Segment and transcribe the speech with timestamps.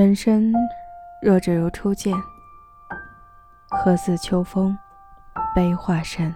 [0.00, 0.50] 人生
[1.20, 2.16] 若只如初见，
[3.68, 4.74] 何似秋风
[5.54, 6.34] 悲画扇？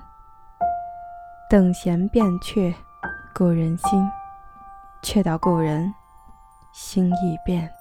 [1.48, 2.74] 等闲变却
[3.34, 4.06] 故人心，
[5.02, 5.90] 却道故人
[6.74, 7.72] 心易变。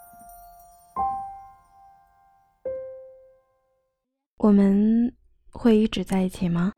[4.37, 5.13] 我们
[5.51, 6.71] 会一直在一起吗？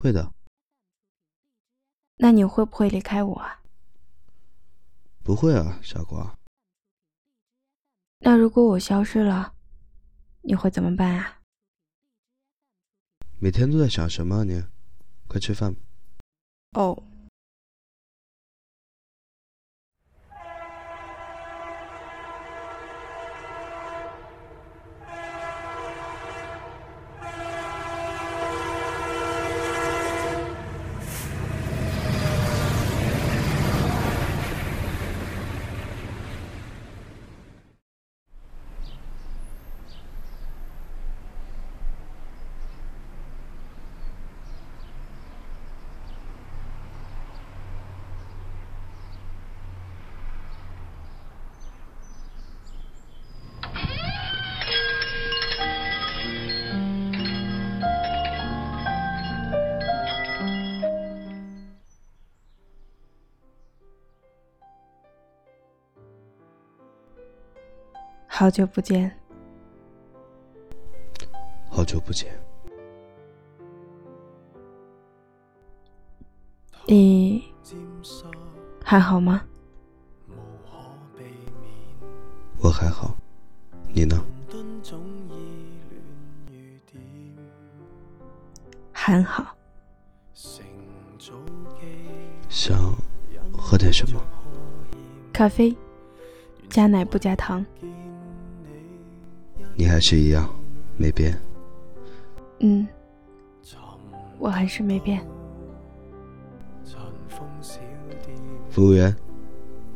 [0.00, 0.32] 会的。
[2.16, 3.60] 那你会不会离开我啊？
[5.22, 6.36] 不会啊，傻瓜。
[8.20, 9.54] 那如果我消失了，
[10.42, 11.40] 你会怎么办啊？
[13.38, 14.64] 每天都在想什么啊你？
[15.28, 15.76] 快吃饭。
[16.72, 17.02] 哦。
[68.38, 69.10] 好久不见，
[71.70, 72.30] 好久不见。
[76.84, 77.42] 你
[78.84, 79.42] 还好吗？
[82.60, 83.16] 我还好，
[83.94, 84.22] 你呢？
[88.92, 89.56] 还好。
[92.50, 92.76] 想
[93.56, 94.20] 喝点什么？
[95.32, 95.74] 咖啡，
[96.68, 97.64] 加奶不加糖。
[99.76, 100.48] 你还是一样，
[100.96, 101.38] 没变。
[102.60, 102.86] 嗯，
[104.38, 105.24] 我还是没变。
[108.70, 109.14] 服务员，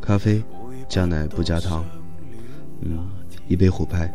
[0.00, 0.42] 咖啡，
[0.88, 1.84] 加奶不加糖。
[2.80, 3.10] 嗯，
[3.48, 4.12] 一杯虎牌。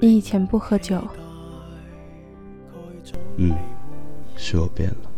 [0.00, 1.00] 你以前不喝酒。
[3.36, 3.56] 嗯，
[4.36, 5.11] 是我变了。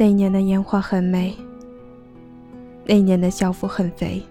[0.00, 1.36] 那年的烟花很美，
[2.84, 4.22] 那年的校服很肥。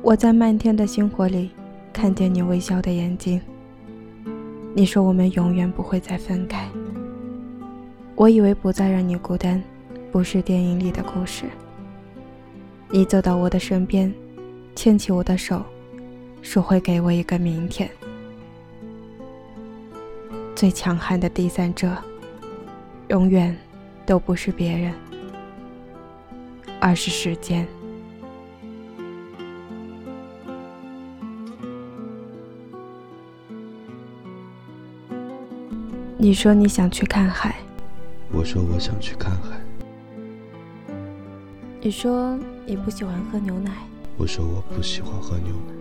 [0.00, 1.50] 我在漫天的星火里
[1.92, 3.38] 看见你微笑的眼睛。
[4.74, 6.66] 你说我们永远不会再分开。
[8.14, 9.62] 我以为不再让你孤单，
[10.10, 11.44] 不是电影里的故事。
[12.88, 14.10] 你走到我的身边，
[14.74, 15.62] 牵起我的手，
[16.40, 17.90] 说会给我一个明天。
[20.54, 21.94] 最强悍的第三者，
[23.08, 23.54] 永远。
[24.06, 24.94] 都不是别人，
[26.80, 27.66] 而是时间。
[36.16, 37.56] 你说你想去看海，
[38.32, 39.60] 我说我想去看海。
[41.80, 43.72] 你说你不喜欢喝牛奶，
[44.16, 45.74] 我说我不喜欢喝牛奶。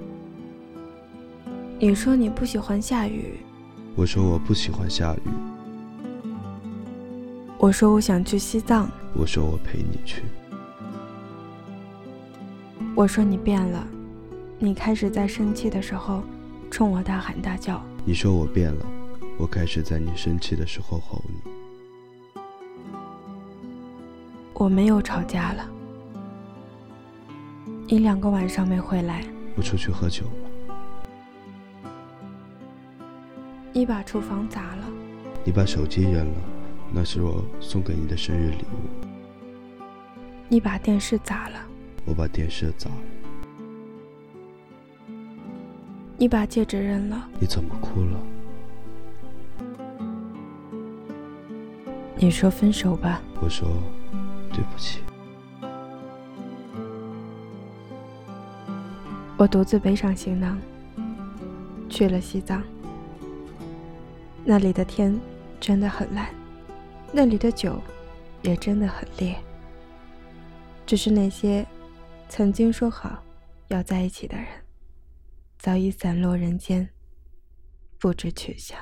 [1.79, 3.39] 你说你不喜欢下雨，
[3.95, 5.54] 我说我不喜欢下雨。
[7.65, 8.87] 我说我想去西藏。
[9.15, 10.21] 我说我陪你去。
[12.93, 13.87] 我说你变了，
[14.59, 16.21] 你开始在生气的时候
[16.69, 17.83] 冲我大喊大叫。
[18.05, 18.85] 你说我变了，
[19.39, 21.41] 我开始在你生气的时候吼你。
[24.53, 25.67] 我没有吵架了。
[27.87, 29.25] 你两个晚上没回来。
[29.55, 31.89] 我出去喝酒了。
[33.73, 34.85] 你把厨房砸了。
[35.43, 36.54] 你把手机扔了。
[36.97, 39.05] 那是我送给你的生日礼物。
[40.47, 41.59] 你把电视砸了。
[42.05, 42.95] 我把电视砸了。
[46.17, 47.29] 你把戒指扔了。
[47.37, 48.17] 你怎么哭了？
[52.15, 53.21] 你说分手吧。
[53.41, 53.67] 我说
[54.53, 55.01] 对不起。
[59.35, 60.57] 我独自背上行囊，
[61.89, 62.63] 去了西藏。
[64.45, 65.19] 那里的天
[65.59, 66.33] 真的很蓝。
[67.11, 67.81] 那里的酒，
[68.41, 69.35] 也真的很烈。
[70.85, 71.65] 只是那些
[72.29, 73.23] 曾经说好
[73.69, 74.47] 要在一起的人，
[75.57, 76.89] 早已散落人间，
[77.97, 78.77] 不知去向。